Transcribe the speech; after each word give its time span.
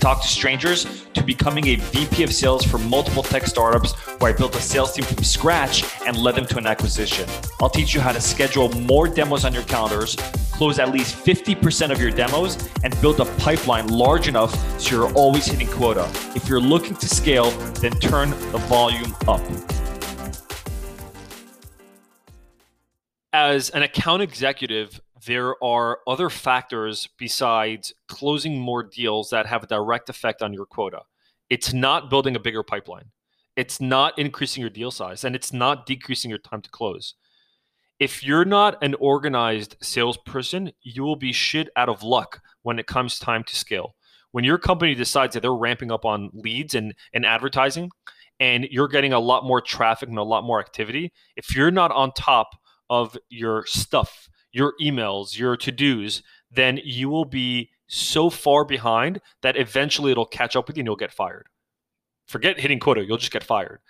talk 0.00 0.22
to 0.22 0.28
strangers 0.28 1.06
to 1.12 1.22
becoming 1.22 1.68
a 1.68 1.76
VP 1.76 2.22
of 2.22 2.32
sales 2.32 2.64
for 2.64 2.78
multiple 2.78 3.22
tech 3.22 3.46
startups 3.46 3.92
where 4.18 4.32
I 4.32 4.36
built 4.36 4.56
a 4.56 4.60
sales 4.60 4.92
team 4.92 5.04
from 5.04 5.22
scratch 5.22 5.84
and 6.06 6.16
led 6.16 6.34
them 6.34 6.46
to 6.46 6.58
an 6.58 6.66
acquisition. 6.66 7.28
I'll 7.60 7.70
teach 7.70 7.94
you 7.94 8.00
how 8.00 8.12
to 8.12 8.20
schedule 8.20 8.70
more 8.80 9.06
demos 9.06 9.44
on 9.44 9.52
your 9.52 9.62
calendars, 9.64 10.16
close 10.52 10.78
at 10.78 10.90
least 10.90 11.14
50% 11.14 11.90
of 11.90 12.00
your 12.00 12.10
demos, 12.10 12.56
and 12.82 12.98
build 13.00 13.20
a 13.20 13.26
pipeline 13.36 13.88
large 13.88 14.26
enough 14.26 14.54
so 14.80 14.96
you're 14.96 15.12
always 15.14 15.46
hitting 15.46 15.68
quota. 15.68 16.10
If 16.34 16.48
you're 16.48 16.60
looking 16.60 16.96
to 16.96 17.08
scale, 17.08 17.50
then 17.82 17.92
turn 17.92 18.30
the 18.30 18.58
volume 18.68 19.14
up. 19.28 19.42
As 23.32 23.70
an 23.70 23.82
account 23.82 24.22
executive, 24.22 25.00
there 25.26 25.62
are 25.62 25.98
other 26.06 26.30
factors 26.30 27.08
besides 27.18 27.92
closing 28.08 28.58
more 28.58 28.82
deals 28.82 29.30
that 29.30 29.46
have 29.46 29.64
a 29.64 29.66
direct 29.66 30.08
effect 30.08 30.42
on 30.42 30.52
your 30.52 30.66
quota. 30.66 31.00
It's 31.48 31.72
not 31.72 32.10
building 32.10 32.36
a 32.36 32.40
bigger 32.40 32.62
pipeline. 32.62 33.10
It's 33.56 33.80
not 33.80 34.18
increasing 34.18 34.60
your 34.60 34.70
deal 34.70 34.90
size 34.90 35.24
and 35.24 35.34
it's 35.34 35.52
not 35.52 35.84
decreasing 35.84 36.30
your 36.30 36.38
time 36.38 36.62
to 36.62 36.70
close. 36.70 37.14
If 37.98 38.24
you're 38.24 38.46
not 38.46 38.82
an 38.82 38.94
organized 38.94 39.76
salesperson, 39.82 40.72
you 40.82 41.02
will 41.02 41.16
be 41.16 41.32
shit 41.32 41.68
out 41.76 41.90
of 41.90 42.02
luck 42.02 42.40
when 42.62 42.78
it 42.78 42.86
comes 42.86 43.18
time 43.18 43.44
to 43.44 43.56
scale. 43.56 43.94
When 44.30 44.44
your 44.44 44.58
company 44.58 44.94
decides 44.94 45.34
that 45.34 45.40
they're 45.40 45.52
ramping 45.52 45.92
up 45.92 46.04
on 46.04 46.30
leads 46.32 46.74
and, 46.74 46.94
and 47.12 47.26
advertising 47.26 47.90
and 48.38 48.64
you're 48.70 48.88
getting 48.88 49.12
a 49.12 49.20
lot 49.20 49.44
more 49.44 49.60
traffic 49.60 50.08
and 50.08 50.16
a 50.16 50.22
lot 50.22 50.44
more 50.44 50.60
activity, 50.60 51.12
if 51.36 51.54
you're 51.54 51.70
not 51.70 51.90
on 51.92 52.12
top 52.12 52.50
of 52.88 53.18
your 53.28 53.66
stuff, 53.66 54.28
your 54.52 54.74
emails, 54.80 55.38
your 55.38 55.56
to 55.56 55.72
dos, 55.72 56.22
then 56.50 56.80
you 56.84 57.08
will 57.08 57.24
be 57.24 57.70
so 57.86 58.30
far 58.30 58.64
behind 58.64 59.20
that 59.42 59.56
eventually 59.56 60.12
it'll 60.12 60.26
catch 60.26 60.56
up 60.56 60.68
with 60.68 60.76
you 60.76 60.82
and 60.82 60.86
you'll 60.86 60.96
get 60.96 61.12
fired. 61.12 61.46
Forget 62.26 62.60
hitting 62.60 62.78
quota, 62.78 63.04
you'll 63.04 63.16
just 63.16 63.32
get 63.32 63.44
fired. 63.44 63.80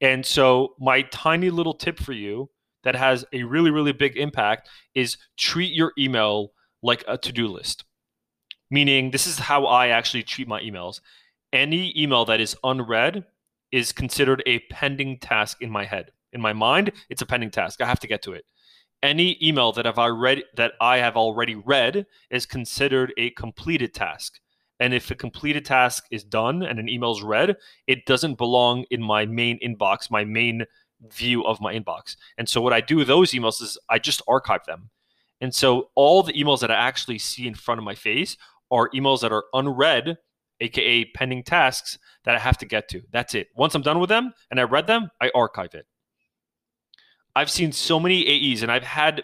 And 0.00 0.24
so, 0.24 0.74
my 0.78 1.02
tiny 1.02 1.50
little 1.50 1.74
tip 1.74 1.98
for 1.98 2.12
you 2.12 2.50
that 2.84 2.96
has 2.96 3.24
a 3.34 3.42
really, 3.42 3.70
really 3.70 3.92
big 3.92 4.16
impact 4.16 4.68
is 4.94 5.18
treat 5.36 5.74
your 5.74 5.92
email 5.98 6.52
like 6.82 7.04
a 7.06 7.18
to 7.18 7.32
do 7.32 7.46
list. 7.48 7.84
Meaning, 8.70 9.10
this 9.10 9.26
is 9.26 9.38
how 9.38 9.66
I 9.66 9.88
actually 9.88 10.22
treat 10.22 10.48
my 10.48 10.62
emails. 10.62 11.00
Any 11.52 11.92
email 12.00 12.24
that 12.24 12.40
is 12.40 12.56
unread 12.64 13.24
is 13.70 13.92
considered 13.92 14.42
a 14.46 14.60
pending 14.70 15.18
task 15.18 15.58
in 15.60 15.70
my 15.70 15.84
head. 15.84 16.12
In 16.32 16.40
my 16.40 16.54
mind, 16.54 16.92
it's 17.10 17.20
a 17.20 17.26
pending 17.26 17.50
task. 17.50 17.82
I 17.82 17.86
have 17.86 18.00
to 18.00 18.06
get 18.06 18.22
to 18.22 18.32
it 18.32 18.44
any 19.02 19.38
email 19.42 19.72
that 19.72 19.86
have 19.86 19.98
I 19.98 20.08
read 20.08 20.44
that 20.56 20.72
I 20.80 20.98
have 20.98 21.16
already 21.16 21.54
read 21.54 22.06
is 22.30 22.46
considered 22.46 23.12
a 23.16 23.30
completed 23.30 23.94
task. 23.94 24.40
And 24.78 24.94
if 24.94 25.10
a 25.10 25.14
completed 25.14 25.64
task 25.64 26.06
is 26.10 26.24
done 26.24 26.62
and 26.62 26.78
an 26.78 26.88
email 26.88 27.12
is 27.12 27.22
read, 27.22 27.56
it 27.86 28.06
doesn't 28.06 28.38
belong 28.38 28.84
in 28.90 29.02
my 29.02 29.26
main 29.26 29.58
inbox, 29.60 30.10
my 30.10 30.24
main 30.24 30.64
view 31.08 31.44
of 31.44 31.60
my 31.60 31.74
inbox. 31.74 32.16
And 32.38 32.48
so 32.48 32.60
what 32.60 32.72
I 32.72 32.80
do 32.80 32.96
with 32.96 33.06
those 33.06 33.32
emails 33.32 33.62
is 33.62 33.78
I 33.88 33.98
just 33.98 34.22
archive 34.26 34.64
them. 34.64 34.90
And 35.40 35.54
so 35.54 35.90
all 35.94 36.22
the 36.22 36.32
emails 36.32 36.60
that 36.60 36.70
I 36.70 36.74
actually 36.74 37.18
see 37.18 37.46
in 37.46 37.54
front 37.54 37.78
of 37.78 37.84
my 37.84 37.94
face 37.94 38.36
are 38.70 38.90
emails 38.90 39.20
that 39.20 39.32
are 39.32 39.44
unread, 39.52 40.18
aka 40.60 41.04
pending 41.06 41.42
tasks 41.42 41.98
that 42.24 42.34
I 42.34 42.38
have 42.38 42.58
to 42.58 42.66
get 42.66 42.88
to. 42.90 43.02
That's 43.10 43.34
it. 43.34 43.48
Once 43.54 43.74
I'm 43.74 43.82
done 43.82 43.98
with 43.98 44.10
them 44.10 44.32
and 44.50 44.60
I 44.60 44.64
read 44.64 44.86
them, 44.86 45.10
I 45.20 45.30
archive 45.34 45.74
it. 45.74 45.86
I've 47.40 47.50
seen 47.50 47.72
so 47.72 47.98
many 47.98 48.52
AEs, 48.52 48.62
and 48.62 48.70
I've 48.70 48.84
had 48.84 49.22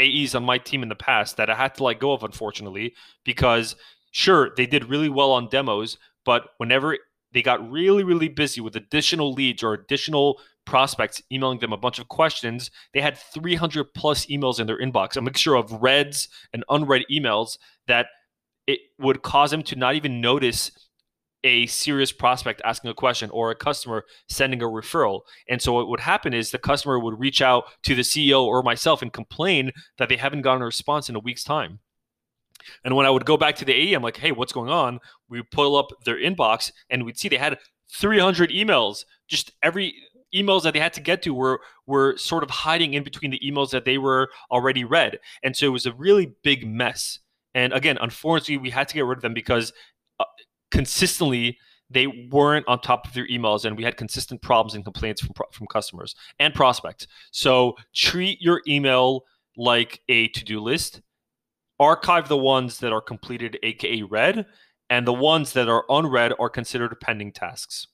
AEs 0.00 0.36
on 0.36 0.44
my 0.44 0.56
team 0.56 0.84
in 0.84 0.88
the 0.88 0.94
past 0.94 1.36
that 1.36 1.50
I 1.50 1.56
had 1.56 1.74
to 1.74 1.82
let 1.82 1.98
go 1.98 2.12
of, 2.12 2.22
unfortunately, 2.22 2.94
because 3.24 3.74
sure, 4.12 4.52
they 4.56 4.66
did 4.66 4.84
really 4.84 5.08
well 5.08 5.32
on 5.32 5.48
demos, 5.48 5.98
but 6.24 6.50
whenever 6.58 6.96
they 7.32 7.42
got 7.42 7.68
really, 7.68 8.04
really 8.04 8.28
busy 8.28 8.60
with 8.60 8.76
additional 8.76 9.32
leads 9.32 9.64
or 9.64 9.72
additional 9.72 10.40
prospects 10.64 11.20
emailing 11.32 11.58
them 11.58 11.72
a 11.72 11.76
bunch 11.76 11.98
of 11.98 12.06
questions, 12.06 12.70
they 12.94 13.00
had 13.00 13.18
300 13.18 13.92
plus 13.94 14.26
emails 14.26 14.60
in 14.60 14.68
their 14.68 14.78
inbox, 14.78 15.16
a 15.16 15.20
mixture 15.20 15.56
of 15.56 15.72
reds 15.82 16.28
and 16.52 16.62
unread 16.70 17.02
emails 17.10 17.58
that 17.88 18.06
it 18.68 18.78
would 19.00 19.22
cause 19.22 19.50
them 19.50 19.64
to 19.64 19.74
not 19.74 19.96
even 19.96 20.20
notice 20.20 20.70
a 21.46 21.66
serious 21.66 22.12
prospect 22.12 22.60
asking 22.64 22.90
a 22.90 22.94
question 22.94 23.30
or 23.30 23.50
a 23.50 23.54
customer 23.54 24.04
sending 24.28 24.60
a 24.60 24.66
referral. 24.66 25.20
And 25.48 25.62
so 25.62 25.72
what 25.72 25.88
would 25.88 26.00
happen 26.00 26.34
is 26.34 26.50
the 26.50 26.58
customer 26.58 26.98
would 26.98 27.18
reach 27.18 27.40
out 27.40 27.64
to 27.84 27.94
the 27.94 28.02
CEO 28.02 28.44
or 28.44 28.62
myself 28.62 29.00
and 29.00 29.12
complain 29.12 29.70
that 29.98 30.08
they 30.08 30.16
haven't 30.16 30.42
gotten 30.42 30.62
a 30.62 30.66
response 30.66 31.08
in 31.08 31.16
a 31.16 31.20
week's 31.20 31.44
time. 31.44 31.78
And 32.84 32.96
when 32.96 33.06
I 33.06 33.10
would 33.10 33.24
go 33.24 33.36
back 33.36 33.54
to 33.56 33.64
the 33.64 33.72
AE, 33.72 33.94
I'm 33.94 34.02
like, 34.02 34.16
hey, 34.16 34.32
what's 34.32 34.52
going 34.52 34.70
on? 34.70 34.98
We 35.28 35.42
pull 35.42 35.76
up 35.76 35.90
their 36.04 36.18
inbox 36.18 36.72
and 36.90 37.04
we'd 37.04 37.18
see 37.18 37.28
they 37.28 37.36
had 37.36 37.58
300 37.92 38.50
emails. 38.50 39.04
Just 39.28 39.52
every 39.62 39.94
emails 40.34 40.64
that 40.64 40.72
they 40.74 40.80
had 40.80 40.92
to 40.94 41.00
get 41.00 41.22
to 41.22 41.32
were 41.32 41.60
were 41.86 42.16
sort 42.16 42.42
of 42.42 42.50
hiding 42.50 42.94
in 42.94 43.04
between 43.04 43.30
the 43.30 43.40
emails 43.40 43.70
that 43.70 43.84
they 43.84 43.98
were 43.98 44.30
already 44.50 44.84
read. 44.84 45.20
And 45.44 45.56
so 45.56 45.66
it 45.66 45.70
was 45.70 45.86
a 45.86 45.92
really 45.92 46.32
big 46.42 46.66
mess. 46.66 47.20
And 47.54 47.72
again, 47.72 47.96
unfortunately, 48.00 48.58
we 48.58 48.70
had 48.70 48.88
to 48.88 48.94
get 48.94 49.06
rid 49.06 49.18
of 49.18 49.22
them 49.22 49.32
because 49.32 49.72
consistently 50.70 51.58
they 51.88 52.06
weren't 52.06 52.66
on 52.66 52.80
top 52.80 53.06
of 53.06 53.14
their 53.14 53.28
emails 53.28 53.64
and 53.64 53.76
we 53.76 53.84
had 53.84 53.96
consistent 53.96 54.42
problems 54.42 54.74
and 54.74 54.84
complaints 54.84 55.20
from, 55.20 55.32
from 55.52 55.66
customers 55.66 56.14
and 56.38 56.54
prospects 56.54 57.06
so 57.30 57.76
treat 57.94 58.40
your 58.40 58.60
email 58.66 59.24
like 59.56 60.00
a 60.08 60.28
to-do 60.28 60.60
list 60.60 61.00
archive 61.78 62.28
the 62.28 62.36
ones 62.36 62.78
that 62.80 62.92
are 62.92 63.00
completed 63.00 63.58
aka 63.62 64.02
read 64.02 64.46
and 64.90 65.06
the 65.06 65.12
ones 65.12 65.52
that 65.52 65.68
are 65.68 65.84
unread 65.88 66.32
are 66.38 66.50
considered 66.50 66.94
pending 67.00 67.32
tasks 67.32 67.86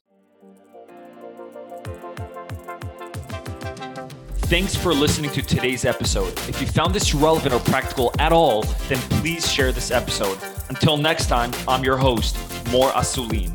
Thanks 4.53 4.77
for 4.77 4.93
listening 4.93 5.31
to 5.31 5.41
today's 5.41 5.87
episode. 5.87 6.31
If 6.47 6.61
you 6.61 6.67
found 6.67 6.95
this 6.95 7.15
relevant 7.15 7.55
or 7.55 7.61
practical 7.61 8.13
at 8.19 8.35
all, 8.35 8.65
then 8.87 8.99
please 9.19 9.51
share 9.51 9.73
this 9.73 9.91
episode. 9.91 10.37
Until 10.69 10.99
next 10.99 11.29
time, 11.29 11.53
I'm 11.67 11.83
your 11.83 11.97
host, 11.97 12.37
Mor 12.71 12.91
Asulin. 12.95 13.51